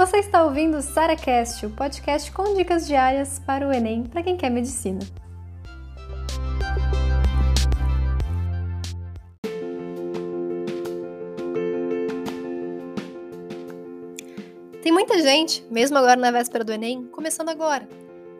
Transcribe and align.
Você 0.00 0.16
está 0.16 0.42
ouvindo 0.42 0.78
o 0.78 0.80
SaraCast, 0.80 1.66
o 1.66 1.70
podcast 1.72 2.32
com 2.32 2.54
dicas 2.54 2.86
diárias 2.86 3.38
para 3.38 3.68
o 3.68 3.70
Enem 3.70 4.04
para 4.04 4.22
quem 4.22 4.34
quer 4.34 4.48
medicina. 4.48 4.98
Tem 14.82 14.90
muita 14.90 15.20
gente, 15.20 15.62
mesmo 15.70 15.98
agora 15.98 16.16
na 16.16 16.30
véspera 16.30 16.64
do 16.64 16.72
Enem, 16.72 17.04
começando 17.08 17.50
agora. 17.50 17.86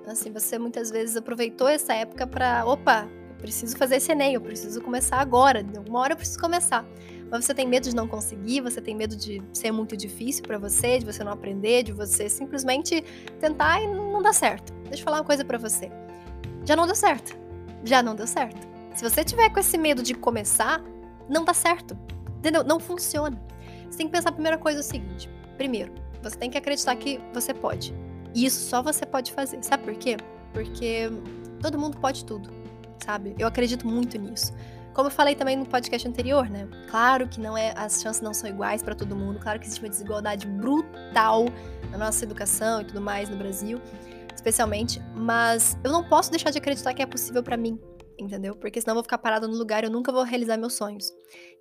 Então, 0.00 0.14
assim, 0.14 0.32
você 0.32 0.58
muitas 0.58 0.90
vezes 0.90 1.14
aproveitou 1.14 1.68
essa 1.68 1.92
época 1.92 2.26
para, 2.26 2.64
opa, 2.64 3.06
preciso 3.40 3.76
fazer 3.76 3.96
esse 3.96 4.12
Enem, 4.12 4.34
eu 4.34 4.40
preciso 4.40 4.80
começar 4.80 5.18
agora, 5.18 5.64
uma 5.88 6.00
hora 6.00 6.12
eu 6.12 6.16
preciso 6.16 6.38
começar 6.38 6.86
mas 7.30 7.44
você 7.44 7.54
tem 7.54 7.66
medo 7.66 7.88
de 7.88 7.94
não 7.94 8.08
conseguir, 8.08 8.60
você 8.60 8.80
tem 8.80 8.94
medo 8.94 9.14
de 9.14 9.40
ser 9.52 9.70
muito 9.70 9.96
difícil 9.96 10.42
para 10.42 10.58
você, 10.58 10.98
de 10.98 11.06
você 11.06 11.22
não 11.22 11.32
aprender, 11.32 11.84
de 11.84 11.92
você 11.92 12.28
simplesmente 12.28 13.02
tentar 13.38 13.80
e 13.80 13.86
não 13.86 14.20
dar 14.20 14.32
certo. 14.32 14.72
Deixa 14.84 15.00
eu 15.00 15.04
falar 15.04 15.18
uma 15.18 15.24
coisa 15.24 15.44
para 15.44 15.56
você. 15.56 15.90
Já 16.64 16.74
não 16.74 16.86
deu 16.86 16.96
certo. 16.96 17.38
Já 17.84 18.02
não 18.02 18.16
deu 18.16 18.26
certo. 18.26 18.68
Se 18.96 19.08
você 19.08 19.22
tiver 19.22 19.48
com 19.50 19.60
esse 19.60 19.78
medo 19.78 20.02
de 20.02 20.12
começar, 20.12 20.82
não 21.28 21.44
dá 21.44 21.54
certo. 21.54 21.96
Entendeu? 22.38 22.64
Não 22.64 22.80
funciona. 22.80 23.40
Você 23.88 23.98
tem 23.98 24.06
que 24.08 24.12
pensar 24.12 24.30
a 24.30 24.32
primeira 24.32 24.58
coisa 24.58 24.80
é 24.80 24.82
o 24.82 24.84
seguinte. 24.84 25.30
Primeiro, 25.56 25.92
você 26.20 26.36
tem 26.36 26.50
que 26.50 26.58
acreditar 26.58 26.96
que 26.96 27.20
você 27.32 27.54
pode. 27.54 27.94
E 28.34 28.44
isso 28.44 28.68
só 28.68 28.82
você 28.82 29.06
pode 29.06 29.32
fazer. 29.32 29.62
Sabe 29.62 29.84
por 29.84 29.94
quê? 29.94 30.16
Porque 30.52 31.08
todo 31.62 31.78
mundo 31.78 31.96
pode 31.98 32.24
tudo, 32.24 32.50
sabe? 33.04 33.34
Eu 33.38 33.46
acredito 33.46 33.86
muito 33.86 34.18
nisso. 34.18 34.52
Como 34.92 35.06
eu 35.06 35.12
falei 35.12 35.34
também 35.34 35.56
no 35.56 35.64
podcast 35.64 36.06
anterior, 36.06 36.50
né? 36.50 36.68
Claro 36.88 37.28
que 37.28 37.40
não 37.40 37.56
é, 37.56 37.72
as 37.76 38.02
chances 38.02 38.20
não 38.20 38.34
são 38.34 38.50
iguais 38.50 38.82
para 38.82 38.94
todo 38.94 39.14
mundo, 39.14 39.38
claro 39.38 39.58
que 39.58 39.66
existe 39.66 39.82
uma 39.82 39.88
desigualdade 39.88 40.46
brutal 40.46 41.46
na 41.90 41.98
nossa 41.98 42.24
educação 42.24 42.80
e 42.80 42.84
tudo 42.84 43.00
mais 43.00 43.28
no 43.28 43.36
Brasil, 43.36 43.80
especialmente, 44.34 45.00
mas 45.14 45.78
eu 45.84 45.92
não 45.92 46.08
posso 46.08 46.30
deixar 46.30 46.50
de 46.50 46.58
acreditar 46.58 46.92
que 46.92 47.02
é 47.02 47.06
possível 47.06 47.42
para 47.42 47.56
mim, 47.56 47.80
entendeu? 48.18 48.56
Porque 48.56 48.80
senão 48.80 48.92
eu 48.92 48.96
vou 48.96 49.02
ficar 49.04 49.18
parada 49.18 49.46
no 49.46 49.54
lugar 49.56 49.84
e 49.84 49.86
eu 49.86 49.90
nunca 49.90 50.10
vou 50.10 50.24
realizar 50.24 50.56
meus 50.56 50.74
sonhos. 50.74 51.12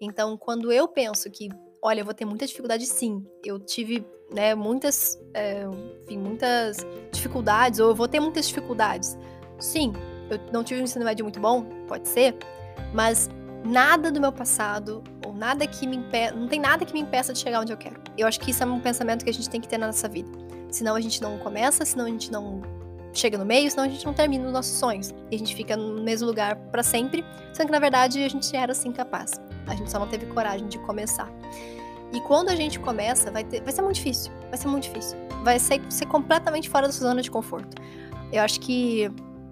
Então, 0.02 0.36
quando 0.36 0.72
eu 0.72 0.88
penso 0.88 1.30
que, 1.30 1.50
olha, 1.84 2.02
eu 2.02 2.06
vou 2.06 2.14
ter 2.14 2.26
muita 2.26 2.48
dificuldade 2.48 2.88
sim, 2.88 3.24
eu 3.46 3.60
tive, 3.60 4.06
né, 4.34 4.56
muitas, 4.56 5.20
é, 5.36 5.64
enfim, 6.04 6.18
muitas 6.18 6.78
dificuldades, 7.12 7.80
ou 7.80 7.90
eu 7.90 7.96
vou 7.96 8.08
ter 8.08 8.20
muitas 8.20 8.48
dificuldades. 8.48 9.18
Sim, 9.60 9.94
eu 10.30 10.40
não 10.52 10.64
tive 10.64 10.82
um 10.82 10.84
ensino 10.84 11.06
médio 11.06 11.26
muito 11.26 11.40
bom, 11.40 11.64
pode 11.88 12.08
ser, 12.08 12.36
mas 12.94 13.30
nada 13.64 14.12
do 14.12 14.20
meu 14.20 14.32
passado, 14.32 15.04
ou 15.26 15.34
nada 15.34 15.68
que 15.68 15.86
me 15.86 15.98
impeça, 15.98 16.36
não 16.36 16.48
tem 16.48 16.60
nada 16.60 16.86
que 16.86 16.94
me 16.94 17.02
impeça 17.02 17.34
de 17.34 17.40
chegar 17.40 17.62
onde 17.62 17.74
eu 17.74 17.78
quero. 17.78 18.00
Eu 18.18 18.28
acho 18.28 18.40
que 18.40 18.52
isso 18.52 18.64
é 18.64 18.66
um 18.66 18.80
pensamento 18.80 19.24
que 19.24 19.30
a 19.30 19.34
gente 19.34 19.50
tem 19.50 19.60
que 19.60 19.68
ter 19.68 19.78
na 19.78 19.88
nossa 19.88 20.08
vida. 20.08 20.30
Senão 20.70 20.96
a 20.96 21.02
gente 21.02 21.22
não 21.22 21.38
começa, 21.40 21.84
senão 21.84 22.06
a 22.06 22.10
gente 22.10 22.32
não 22.32 22.62
chega 23.14 23.38
no 23.38 23.46
meio, 23.46 23.70
senão 23.70 23.84
a 23.84 23.88
gente 23.88 24.06
não 24.06 24.14
termina 24.14 24.46
os 24.46 24.54
nossos 24.54 24.78
sonhos. 24.78 25.14
E 25.32 25.36
a 25.36 25.38
gente 25.38 25.56
fica 25.56 25.76
no 25.76 26.02
mesmo 26.02 26.28
lugar 26.28 26.56
para 26.56 26.84
sempre, 26.84 27.26
sendo 27.54 27.68
que 27.68 27.72
na 27.72 27.80
verdade 27.80 28.24
a 28.24 28.30
gente 28.30 28.56
era 28.56 28.72
assim 28.72 28.92
capaz. 28.92 29.42
A 29.68 29.76
gente 29.76 29.90
só 29.92 30.00
não 30.00 30.08
teve 30.08 30.26
coragem 30.28 30.68
de 30.68 30.78
começar. 30.80 31.30
E 32.12 32.20
quando 32.22 32.50
a 32.50 32.56
gente 32.56 32.80
começa, 32.80 33.30
vai, 33.32 33.44
ter, 33.44 33.62
vai 33.62 33.72
ser 33.72 33.82
muito 33.82 33.96
difícil. 33.96 34.32
Vai 34.50 34.58
ser 34.58 34.68
muito 34.68 34.84
difícil. 34.84 35.18
Vai 35.44 35.60
ser, 35.60 35.82
ser 35.90 36.06
completamente 36.08 36.70
fora 36.70 36.88
da 36.88 36.94
sua 36.94 37.08
zona 37.08 37.22
de 37.22 37.30
conforto. 37.30 37.82
Eu 38.32 38.42
acho 38.42 38.60
que 38.60 39.12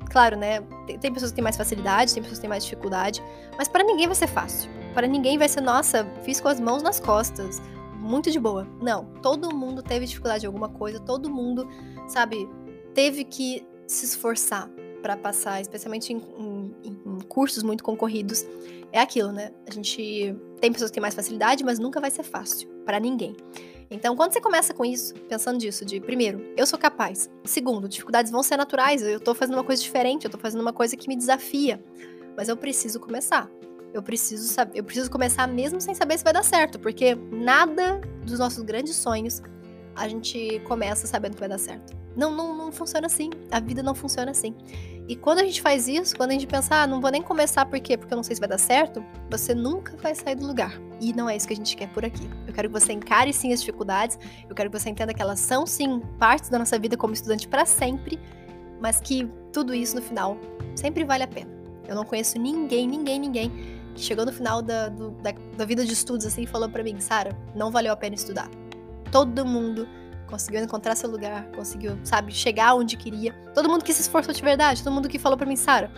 Claro, 0.10 0.38
né? 0.38 0.62
Tem, 1.00 1.14
pessoas 1.14 1.32
que 1.32 1.36
têm 1.36 1.44
mais 1.44 1.58
facilidade, 1.58 2.14
tem 2.14 2.24
pessoas 2.24 2.40
que 2.40 2.42
têm 2.42 2.50
mais 2.50 2.64
dificuldade, 2.64 3.22
mas 3.58 3.68
para 3.68 3.84
ninguém 3.84 4.08
vai 4.08 4.16
ser 4.16 4.28
fácil. 4.28 4.70
Para 4.94 5.08
ninguém 5.08 5.38
vai 5.38 5.50
ser, 5.50 5.62
nossa, 5.62 6.06
fiz 6.24 6.40
com 6.40 6.48
as 6.48 6.60
mãos 6.60 6.82
nas 6.82 7.00
costas, 7.00 7.62
muito 8.00 8.32
de 8.32 8.40
boa. 8.40 8.68
Não, 8.82 9.06
todo 9.22 9.54
mundo 9.54 9.84
teve 9.84 10.06
dificuldade 10.06 10.46
em 10.46 10.48
alguma 10.48 10.70
coisa, 10.70 11.00
todo 11.00 11.30
mundo, 11.30 11.68
sabe, 12.08 12.48
teve 12.94 13.24
que 13.24 13.68
se 13.86 14.06
esforçar 14.06 14.70
para 15.02 15.16
passar, 15.16 15.62
especialmente 15.62 16.12
em, 16.12 16.18
em, 16.18 16.76
em, 16.84 17.20
cursos 17.28 17.64
muito 17.64 17.84
concorridos. 17.84 18.46
É 18.92 19.00
aquilo, 19.00 19.32
né? 19.32 19.52
A 19.68 19.72
gente 19.72 20.36
tem 20.60 20.72
pessoas 20.72 20.90
que 20.90 20.96
têm 20.96 21.02
mais 21.02 21.14
facilidade, 21.14 21.64
mas 21.64 21.78
nunca 21.78 22.00
vai 22.00 22.10
ser 22.10 22.24
fácil 22.24 22.68
para 22.86 23.00
ninguém. 23.00 23.36
Então, 23.90 24.16
quando 24.16 24.34
você 24.34 24.42
começa 24.42 24.74
com 24.74 24.84
isso, 24.84 25.14
pensando 25.30 25.58
disso, 25.58 25.86
de 25.86 26.00
primeiro, 26.00 26.54
eu 26.58 26.66
sou 26.68 26.78
capaz. 26.78 27.30
Segundo, 27.46 27.88
dificuldades 27.88 28.32
vão 28.32 28.44
ser 28.44 28.58
naturais, 28.58 29.02
eu 29.02 29.20
tô 29.20 29.34
fazendo 29.34 29.56
uma 29.56 29.64
coisa 29.64 29.82
diferente, 29.82 30.26
eu 30.26 30.30
tô 30.30 30.38
fazendo 30.38 30.62
uma 30.62 30.74
coisa 30.74 30.98
que 30.98 31.08
me 31.08 31.16
desafia. 31.16 31.82
Mas 32.36 32.50
eu 32.50 32.58
preciso 32.58 33.00
começar. 33.00 33.50
Eu 33.94 34.04
preciso 34.04 34.48
saber, 34.48 34.78
eu 34.78 34.84
preciso 34.84 35.10
começar 35.10 35.48
mesmo 35.48 35.80
sem 35.80 35.96
saber 35.96 36.18
se 36.18 36.24
vai 36.24 36.34
dar 36.34 36.44
certo, 36.44 36.78
porque 36.78 37.16
nada 37.16 38.02
dos 38.26 38.38
nossos 38.38 38.64
grandes 38.64 38.96
sonhos 38.96 39.42
a 39.96 40.08
gente 40.08 40.60
começa 40.66 41.08
sabendo 41.08 41.34
que 41.34 41.40
vai 41.40 41.50
dar 41.50 41.58
certo. 41.58 41.96
Não, 42.16 42.32
não, 42.32 42.56
não 42.56 42.72
funciona 42.72 43.08
assim. 43.08 43.30
A 43.52 43.60
vida 43.60 43.82
não 43.82 43.96
funciona 43.96 44.32
assim. 44.32 44.56
E 45.08 45.16
quando 45.16 45.40
a 45.40 45.44
gente 45.44 45.62
faz 45.62 45.88
isso, 45.88 46.16
quando 46.16 46.32
a 46.32 46.34
gente 46.34 46.46
pensa, 46.46 46.84
ah, 46.84 46.88
não 46.88 47.00
vou 47.00 47.10
nem 47.10 47.22
começar 47.22 47.66
por 47.66 47.80
quê? 47.80 47.98
Porque 47.98 48.14
eu 48.14 48.18
não 48.18 48.24
sei 48.24 48.36
se 48.36 48.40
vai 48.42 48.50
dar 48.50 48.58
certo, 48.58 49.04
você 49.30 49.56
nunca 49.56 49.96
vai 49.98 50.14
sair 50.14 50.36
do 50.36 50.46
lugar. 50.46 50.80
E 51.00 51.14
não 51.14 51.30
é 51.30 51.36
isso 51.36 51.48
que 51.48 51.54
a 51.54 51.56
gente 51.56 51.78
quer 51.78 51.88
por 51.90 52.04
aqui. 52.04 52.30
Eu 52.46 52.54
quero 52.54 52.70
que 52.70 52.80
você 52.80 52.92
encare 52.92 53.32
sim 53.32 53.54
as 53.54 53.62
dificuldades, 53.62 54.20
eu 54.50 54.54
quero 54.54 54.70
que 54.70 54.78
você 54.78 54.90
entenda 54.90 55.14
que 55.14 55.22
elas 55.22 55.40
são 55.40 55.66
sim 55.66 56.02
partes 56.20 56.50
da 56.50 56.60
nossa 56.60 56.78
vida 56.78 56.98
como 56.98 57.14
estudante 57.14 57.48
para 57.48 57.66
sempre, 57.66 58.20
mas 58.82 59.00
que 59.00 59.30
tudo 59.54 59.74
isso 59.74 59.96
no 59.96 60.02
final 60.02 60.38
sempre 60.76 61.06
vale 61.06 61.24
a 61.24 61.28
pena. 61.28 61.52
Eu 61.88 61.96
não 61.96 62.04
conheço 62.04 62.38
ninguém, 62.38 62.86
ninguém, 62.86 63.18
ninguém 63.18 63.52
que 63.96 64.02
chegou 64.02 64.26
no 64.26 64.34
final 64.34 64.62
da, 64.62 64.90
do, 64.90 65.12
da, 65.12 65.34
da 65.56 65.64
vida 65.64 65.86
de 65.86 65.94
estudos 65.94 66.26
assim 66.26 66.44
e 66.44 66.48
falou 66.48 66.68
para 66.68 66.84
mim, 66.84 67.00
Sara, 67.00 67.32
não 67.56 67.72
valeu 67.72 67.94
a 67.94 67.96
pena 67.96 68.14
estudar 68.14 68.50
todo 69.12 69.46
mundo 69.46 69.88
conseguiu 70.28 70.62
encontrar 70.62 70.96
seu 70.96 71.10
lugar, 71.10 71.50
conseguiu, 71.52 71.98
sabe, 72.04 72.32
chegar 72.32 72.76
onde 72.76 72.96
queria. 72.98 73.34
Todo 73.54 73.70
mundo 73.70 73.84
que 73.84 73.94
se 73.94 74.02
esforçou 74.02 74.34
de 74.34 74.42
verdade, 74.42 74.84
todo 74.84 74.94
mundo 74.94 75.08
que 75.08 75.18
falou 75.18 75.38
para 75.38 75.48
mim, 75.48 75.56
Sara, 75.56 75.92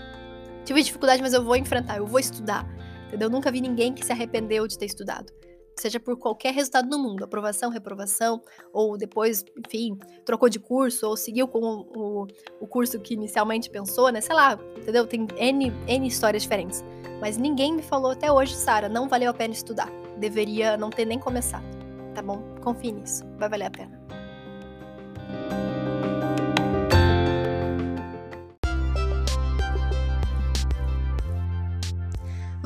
tive 0.64 0.82
dificuldade, 0.82 1.22
mas 1.22 1.34
eu 1.34 1.44
vou 1.44 1.56
enfrentar, 1.56 1.98
eu 1.98 2.06
vou 2.06 2.20
estudar. 2.20 2.66
Entendeu? 3.08 3.28
Eu 3.28 3.32
nunca 3.32 3.52
vi 3.52 3.60
ninguém 3.60 3.94
que 3.94 4.06
se 4.06 4.12
arrependeu 4.12 4.68
de 4.68 4.78
ter 4.78 4.86
estudado. 4.86 5.34
Seja 5.78 6.00
por 6.00 6.18
qualquer 6.18 6.54
resultado 6.54 6.90
no 6.90 7.00
mundo, 7.00 7.24
aprovação, 7.24 7.70
reprovação, 7.70 8.42
ou 8.74 8.98
depois, 8.98 9.44
enfim, 9.66 9.98
trocou 10.26 10.50
de 10.50 10.60
curso, 10.60 11.08
ou 11.08 11.16
seguiu 11.16 11.48
com 11.48 11.60
o, 11.60 12.24
o, 12.24 12.28
o 12.62 12.68
curso 12.68 13.00
que 13.00 13.14
inicialmente 13.14 13.70
pensou, 13.70 14.10
né? 14.10 14.22
Sei 14.22 14.36
lá, 14.36 14.60
entendeu? 14.78 15.08
Tem 15.08 15.26
N, 15.38 15.74
N 15.88 16.08
histórias 16.08 16.44
diferentes. 16.44 16.84
Mas 17.22 17.38
ninguém 17.38 17.74
me 17.74 17.82
falou 17.82 18.12
até 18.12 18.32
hoje, 18.32 18.56
Sara, 18.56 18.90
não 18.90 19.08
valeu 19.08 19.32
a 19.32 19.34
pena 19.34 19.54
estudar. 19.54 19.90
Deveria 20.18 20.76
não 20.76 20.90
ter 20.90 21.06
nem 21.06 21.18
começado 21.18 21.80
tá 22.20 22.22
bom? 22.22 22.42
Confie 22.62 22.92
nisso, 22.92 23.26
vai 23.38 23.50
valer 23.50 23.66
a 23.66 23.72
pena. 23.72 23.99